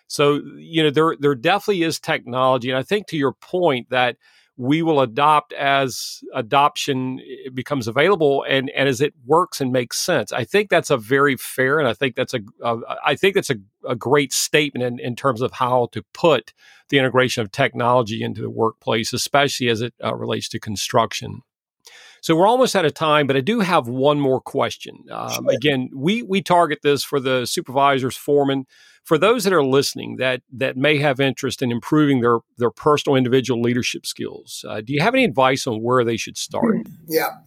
So 0.09 0.43
you 0.57 0.83
know 0.83 0.91
there 0.91 1.17
there 1.19 1.35
definitely 1.35 1.83
is 1.83 1.99
technology, 1.99 2.71
and 2.71 2.79
I 2.79 2.83
think 2.83 3.07
to 3.09 3.17
your 3.17 3.33
point 3.33 3.89
that 3.91 4.17
we 4.63 4.81
will 4.81 5.01
adopt 5.01 5.53
as 5.55 6.23
adoption 6.33 7.21
becomes 7.53 7.89
available 7.89 8.45
and, 8.49 8.71
and 8.71 8.89
as 8.89 9.01
it 9.01 9.13
works 9.27 9.61
and 9.61 9.73
makes 9.73 9.99
sense. 9.99 10.33
I 10.33 10.45
think 10.45 10.71
that's 10.71 10.89
a 10.89 10.97
very 10.97 11.37
fair 11.37 11.81
and 11.81 11.89
I 11.89 11.95
think 11.95 12.15
that's 12.15 12.33
a, 12.33 12.43
a 12.63 12.79
I 13.05 13.17
think 13.17 13.35
that's 13.35 13.51
a, 13.51 13.57
a 13.85 13.97
great 13.97 14.33
statement 14.33 14.85
in, 14.85 15.01
in 15.05 15.17
terms 15.17 15.41
of 15.41 15.51
how 15.51 15.89
to 15.91 16.05
put 16.15 16.53
the 16.91 16.99
integration 16.99 17.43
of 17.43 17.51
technology 17.51 18.23
into 18.23 18.41
the 18.41 18.51
workplace, 18.51 19.13
especially 19.13 19.69
as 19.69 19.81
it 19.81 19.95
uh, 20.05 20.15
relates 20.15 20.49
to 20.51 20.61
construction. 20.61 21.43
So 22.23 22.37
we're 22.37 22.47
almost 22.47 22.77
out 22.77 22.85
of 22.85 22.95
time, 22.95 23.27
but 23.27 23.37
I 23.37 23.41
do 23.41 23.61
have 23.61 23.89
one 23.89 24.21
more 24.21 24.41
question. 24.41 25.05
Um, 25.11 25.31
sure. 25.31 25.51
Again, 25.51 25.91
we 25.93 26.23
we 26.23 26.41
target 26.41 26.79
this 26.83 27.03
for 27.03 27.19
the 27.19 27.47
supervisors, 27.47 28.17
foremen, 28.17 28.65
for 29.03 29.19
those 29.19 29.43
that 29.43 29.53
are 29.53 29.65
listening 29.65 30.17
that 30.17 30.43
that 30.53 30.77
may 30.77 30.99
have 30.99 31.19
interest 31.19 31.63
in 31.63 31.73
improving 31.73 32.21
their 32.21 32.39
their 32.59 32.71
personal 32.71 33.17
individual 33.17 33.61
leadership 33.61 34.07
skills. 34.07 34.65
Uh, 34.69 34.81
do 34.81 34.93
you 34.93 35.01
have 35.01 35.15
any 35.15 35.25
advice 35.25 35.67
on 35.67 35.83
where 35.83 36.05
they 36.05 36.17
should 36.17 36.37
start? 36.37 36.87
Yeah. 37.09 37.39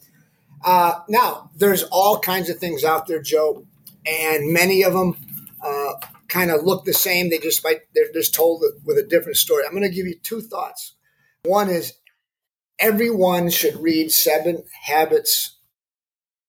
Uh, 0.63 0.99
now, 1.07 1.49
there's 1.55 1.83
all 1.83 2.19
kinds 2.19 2.49
of 2.49 2.57
things 2.57 2.83
out 2.83 3.07
there, 3.07 3.21
Joe, 3.21 3.65
and 4.05 4.51
many 4.51 4.83
of 4.83 4.91
them 4.91 5.15
uh, 5.63 5.93
kind 6.27 6.51
of 6.51 6.63
look 6.63 6.83
the 6.83 6.93
same. 6.93 7.29
They 7.29 7.37
just 7.37 7.63
might 7.63 7.79
they're 7.93 8.11
just 8.11 8.35
told 8.35 8.61
with 8.83 8.97
a 8.97 9.03
different 9.03 9.37
story. 9.37 9.63
I'm 9.65 9.71
going 9.71 9.89
to 9.89 9.95
give 9.95 10.05
you 10.05 10.19
two 10.21 10.41
thoughts. 10.41 10.95
One 11.43 11.69
is 11.69 11.93
everyone 12.79 13.49
should 13.49 13.75
read 13.81 14.11
Seven 14.11 14.63
Habits 14.83 15.57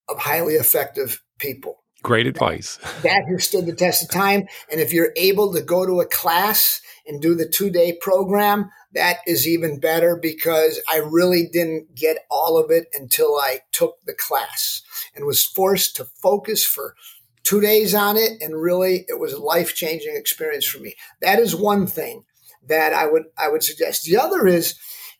of 0.07 0.19
Highly 0.19 0.55
Effective 0.55 1.21
People. 1.37 1.83
Great 2.03 2.27
advice. 2.27 2.79
That 3.03 3.23
has 3.29 3.45
stood 3.45 3.65
the 3.65 3.75
test 3.75 4.03
of 4.03 4.09
time. 4.09 4.47
And 4.71 4.79
if 4.79 4.93
you're 4.93 5.13
able 5.15 5.53
to 5.53 5.61
go 5.61 5.85
to 5.85 6.01
a 6.01 6.05
class 6.05 6.81
and 7.05 7.21
do 7.21 7.35
the 7.35 7.47
two 7.47 7.69
day 7.69 7.93
program, 7.99 8.69
that 8.93 9.17
is 9.25 9.47
even 9.47 9.79
better 9.79 10.15
because 10.15 10.79
I 10.91 10.97
really 10.97 11.47
didn't 11.51 11.95
get 11.95 12.25
all 12.29 12.57
of 12.57 12.71
it 12.71 12.87
until 12.93 13.35
I 13.35 13.59
took 13.71 13.97
the 14.05 14.13
class 14.13 14.81
and 15.15 15.25
was 15.25 15.43
forced 15.43 15.95
to 15.97 16.05
focus 16.05 16.65
for 16.65 16.95
two 17.43 17.61
days 17.61 17.93
on 17.93 18.17
it. 18.17 18.41
And 18.41 18.61
really, 18.61 19.05
it 19.07 19.19
was 19.19 19.33
a 19.33 19.41
life 19.41 19.75
changing 19.75 20.15
experience 20.15 20.65
for 20.65 20.79
me. 20.79 20.95
That 21.21 21.39
is 21.39 21.55
one 21.55 21.87
thing 21.87 22.25
that 22.67 22.93
I 22.93 23.07
would, 23.07 23.23
I 23.37 23.49
would 23.49 23.63
suggest. 23.63 24.03
The 24.03 24.17
other 24.17 24.47
is, 24.47 24.75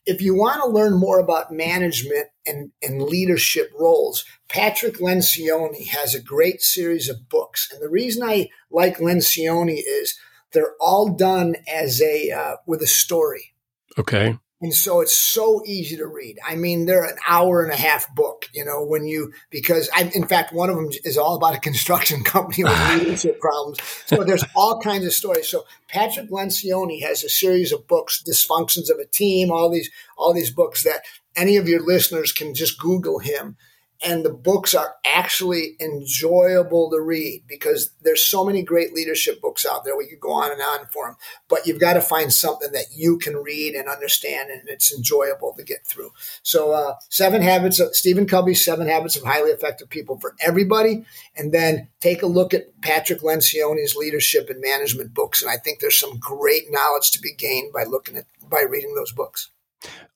if 0.08 0.22
you 0.22 0.34
want 0.34 0.62
to 0.62 0.68
learn 0.68 0.98
more 0.98 1.20
about 1.20 1.52
management 1.52 2.28
and, 2.46 2.72
and 2.82 3.02
leadership 3.02 3.70
roles, 3.78 4.24
Patrick 4.48 4.94
Lencioni 4.94 5.86
has 5.88 6.14
a 6.14 6.22
great 6.22 6.62
series 6.62 7.10
of 7.10 7.28
books. 7.28 7.68
And 7.70 7.82
the 7.82 7.90
reason 7.90 8.26
I 8.26 8.48
like 8.70 8.96
Lencioni 8.96 9.82
is 9.86 10.18
they're 10.54 10.74
all 10.80 11.10
done 11.10 11.56
as 11.70 12.00
a 12.00 12.30
uh, 12.30 12.56
with 12.66 12.80
a 12.80 12.86
story. 12.86 13.52
Okay. 13.98 14.38
And 14.60 14.74
so 14.74 15.00
it's 15.00 15.16
so 15.16 15.62
easy 15.64 15.96
to 15.98 16.06
read. 16.06 16.38
I 16.46 16.56
mean, 16.56 16.86
they're 16.86 17.04
an 17.04 17.16
hour 17.28 17.62
and 17.62 17.72
a 17.72 17.76
half 17.76 18.12
book, 18.14 18.48
you 18.52 18.64
know, 18.64 18.84
when 18.84 19.06
you, 19.06 19.32
because 19.50 19.88
I, 19.94 20.10
in 20.14 20.26
fact, 20.26 20.52
one 20.52 20.68
of 20.68 20.74
them 20.74 20.90
is 21.04 21.16
all 21.16 21.36
about 21.36 21.56
a 21.56 21.60
construction 21.68 22.24
company 22.24 22.64
with 22.64 22.90
leadership 22.98 23.38
problems. 23.40 23.78
So 24.06 24.24
there's 24.24 24.44
all 24.56 24.80
kinds 24.80 25.06
of 25.06 25.12
stories. 25.12 25.48
So 25.48 25.64
Patrick 25.88 26.30
Lencioni 26.30 27.02
has 27.02 27.22
a 27.22 27.28
series 27.28 27.70
of 27.70 27.86
books, 27.86 28.22
Dysfunctions 28.26 28.90
of 28.90 28.98
a 28.98 29.06
Team, 29.06 29.52
all 29.52 29.70
these, 29.70 29.90
all 30.16 30.34
these 30.34 30.50
books 30.50 30.82
that 30.82 31.02
any 31.36 31.56
of 31.56 31.68
your 31.68 31.84
listeners 31.84 32.32
can 32.32 32.52
just 32.52 32.80
Google 32.80 33.20
him 33.20 33.56
and 34.00 34.24
the 34.24 34.32
books 34.32 34.74
are 34.74 34.94
actually 35.04 35.74
enjoyable 35.80 36.90
to 36.90 37.00
read 37.00 37.42
because 37.48 37.90
there's 38.02 38.24
so 38.24 38.44
many 38.44 38.62
great 38.62 38.92
leadership 38.92 39.40
books 39.40 39.66
out 39.66 39.84
there. 39.84 39.96
We 39.96 40.06
could 40.06 40.20
go 40.20 40.32
on 40.32 40.52
and 40.52 40.60
on 40.60 40.86
for 40.86 41.06
them, 41.06 41.16
but 41.48 41.66
you've 41.66 41.80
got 41.80 41.94
to 41.94 42.00
find 42.00 42.32
something 42.32 42.70
that 42.72 42.86
you 42.94 43.18
can 43.18 43.36
read 43.36 43.74
and 43.74 43.88
understand, 43.88 44.50
and 44.50 44.68
it's 44.68 44.94
enjoyable 44.94 45.52
to 45.56 45.64
get 45.64 45.84
through. 45.84 46.10
So, 46.42 46.72
uh, 46.72 46.94
Seven 47.08 47.42
Habits 47.42 47.80
of 47.80 47.94
Stephen 47.94 48.26
Covey's 48.26 48.64
Seven 48.64 48.86
Habits 48.86 49.16
of 49.16 49.24
Highly 49.24 49.50
Effective 49.50 49.88
People 49.88 50.18
for 50.20 50.36
everybody, 50.40 51.04
and 51.36 51.52
then 51.52 51.88
take 52.00 52.22
a 52.22 52.26
look 52.26 52.54
at 52.54 52.80
Patrick 52.82 53.22
Lencioni's 53.22 53.96
leadership 53.96 54.48
and 54.48 54.60
management 54.60 55.12
books, 55.12 55.42
and 55.42 55.50
I 55.50 55.56
think 55.56 55.80
there's 55.80 55.98
some 55.98 56.18
great 56.18 56.70
knowledge 56.70 57.10
to 57.12 57.20
be 57.20 57.34
gained 57.34 57.72
by 57.72 57.82
looking 57.82 58.16
at 58.16 58.26
by 58.48 58.62
reading 58.62 58.94
those 58.94 59.12
books. 59.12 59.50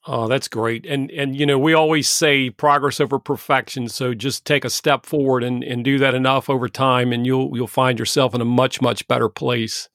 Oh, 0.07 0.27
that's 0.27 0.49
great. 0.49 0.85
And 0.87 1.11
and 1.13 1.37
you 1.37 1.47
know, 1.47 1.59
we 1.59 1.75
always 1.75 2.09
say 2.09 2.51
progress 2.51 3.01
over 3.01 3.19
perfection. 3.19 3.89
So 3.89 4.15
just 4.15 4.45
take 4.45 4.65
a 4.65 4.71
step 4.71 5.07
forward 5.07 5.45
and, 5.45 5.63
and 5.63 5.85
do 5.85 5.99
that 5.99 6.15
enough 6.15 6.51
over 6.51 6.69
time 6.69 7.13
and 7.13 7.25
you'll 7.25 7.51
you'll 7.55 7.69
find 7.69 7.99
yourself 7.99 8.35
in 8.35 8.41
a 8.41 8.45
much, 8.45 8.81
much 8.81 9.07
better 9.07 9.29
place. 9.29 9.89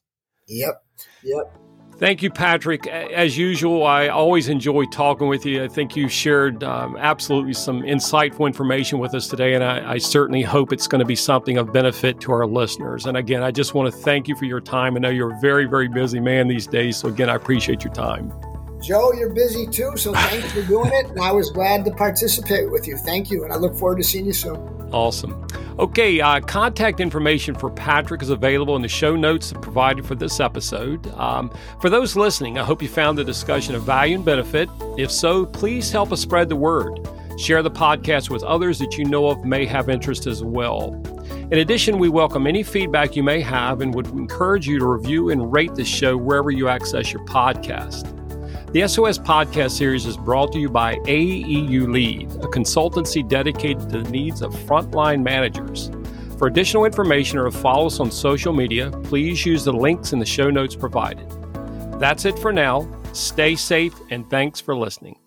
Yep. 0.46 0.82
Yep. 1.22 1.58
Thank 1.98 2.22
you, 2.22 2.30
Patrick. 2.30 2.86
As 2.86 3.36
usual, 3.36 3.84
I 3.84 4.06
always 4.06 4.48
enjoy 4.48 4.84
talking 4.84 5.26
with 5.26 5.44
you. 5.44 5.64
I 5.64 5.68
think 5.68 5.96
you 5.96 6.08
shared 6.08 6.62
um, 6.62 6.96
absolutely 6.96 7.54
some 7.54 7.82
insightful 7.82 8.46
information 8.46 9.00
with 9.00 9.14
us 9.14 9.26
today, 9.26 9.54
and 9.54 9.64
I, 9.64 9.94
I 9.94 9.98
certainly 9.98 10.42
hope 10.42 10.72
it's 10.72 10.86
going 10.86 11.00
to 11.00 11.04
be 11.04 11.16
something 11.16 11.58
of 11.58 11.72
benefit 11.72 12.20
to 12.20 12.30
our 12.30 12.46
listeners. 12.46 13.06
And 13.06 13.16
again, 13.16 13.42
I 13.42 13.50
just 13.50 13.74
want 13.74 13.92
to 13.92 14.00
thank 14.00 14.28
you 14.28 14.36
for 14.36 14.44
your 14.44 14.60
time. 14.60 14.94
I 14.94 15.00
know 15.00 15.10
you're 15.10 15.34
a 15.34 15.40
very, 15.40 15.64
very 15.64 15.88
busy 15.88 16.20
man 16.20 16.46
these 16.46 16.68
days, 16.68 16.96
so 16.96 17.08
again, 17.08 17.28
I 17.28 17.34
appreciate 17.34 17.82
your 17.82 17.92
time. 17.92 18.32
Joe, 18.80 19.12
you're 19.12 19.30
busy 19.30 19.66
too, 19.66 19.96
so 19.96 20.12
thanks 20.12 20.52
for 20.52 20.62
doing 20.62 20.90
it. 20.92 21.06
And 21.06 21.20
I 21.20 21.32
was 21.32 21.50
glad 21.50 21.84
to 21.84 21.90
participate 21.90 22.70
with 22.70 22.86
you. 22.86 22.96
Thank 22.96 23.30
you. 23.30 23.44
And 23.44 23.52
I 23.52 23.56
look 23.56 23.74
forward 23.74 23.96
to 23.96 24.04
seeing 24.04 24.26
you 24.26 24.32
soon. 24.32 24.56
Awesome. 24.92 25.46
Okay, 25.78 26.20
uh, 26.20 26.40
contact 26.40 26.98
information 26.98 27.54
for 27.54 27.70
Patrick 27.70 28.22
is 28.22 28.30
available 28.30 28.74
in 28.74 28.82
the 28.82 28.88
show 28.88 29.14
notes 29.14 29.52
provided 29.52 30.06
for 30.06 30.14
this 30.14 30.40
episode. 30.40 31.06
Um, 31.14 31.52
for 31.80 31.90
those 31.90 32.16
listening, 32.16 32.58
I 32.58 32.64
hope 32.64 32.82
you 32.82 32.88
found 32.88 33.18
the 33.18 33.24
discussion 33.24 33.74
of 33.74 33.82
value 33.82 34.16
and 34.16 34.24
benefit. 34.24 34.68
If 34.96 35.10
so, 35.10 35.44
please 35.44 35.90
help 35.90 36.10
us 36.10 36.20
spread 36.20 36.48
the 36.48 36.56
word. 36.56 37.06
Share 37.38 37.62
the 37.62 37.70
podcast 37.70 38.30
with 38.30 38.42
others 38.42 38.78
that 38.80 38.98
you 38.98 39.04
know 39.04 39.28
of 39.28 39.44
may 39.44 39.66
have 39.66 39.88
interest 39.88 40.26
as 40.26 40.42
well. 40.42 41.00
In 41.52 41.58
addition, 41.58 41.98
we 41.98 42.08
welcome 42.08 42.46
any 42.46 42.62
feedback 42.62 43.14
you 43.14 43.22
may 43.22 43.40
have 43.40 43.80
and 43.80 43.94
would 43.94 44.08
encourage 44.08 44.66
you 44.66 44.78
to 44.80 44.86
review 44.86 45.30
and 45.30 45.52
rate 45.52 45.74
the 45.74 45.84
show 45.84 46.16
wherever 46.16 46.50
you 46.50 46.68
access 46.68 47.12
your 47.12 47.24
podcast. 47.26 48.17
The 48.70 48.86
SOS 48.86 49.18
podcast 49.18 49.70
series 49.70 50.04
is 50.04 50.18
brought 50.18 50.52
to 50.52 50.58
you 50.58 50.68
by 50.68 50.96
AEU 50.96 51.90
Lead, 51.90 52.30
a 52.32 52.48
consultancy 52.48 53.26
dedicated 53.26 53.88
to 53.88 54.02
the 54.02 54.10
needs 54.10 54.42
of 54.42 54.52
frontline 54.52 55.22
managers. 55.22 55.90
For 56.36 56.48
additional 56.48 56.84
information 56.84 57.38
or 57.38 57.44
to 57.44 57.50
follow 57.50 57.86
us 57.86 57.98
on 57.98 58.10
social 58.10 58.52
media, 58.52 58.90
please 59.04 59.46
use 59.46 59.64
the 59.64 59.72
links 59.72 60.12
in 60.12 60.18
the 60.18 60.26
show 60.26 60.50
notes 60.50 60.76
provided. 60.76 61.26
That's 61.98 62.26
it 62.26 62.38
for 62.38 62.52
now. 62.52 62.86
Stay 63.14 63.56
safe 63.56 63.94
and 64.10 64.28
thanks 64.28 64.60
for 64.60 64.76
listening. 64.76 65.18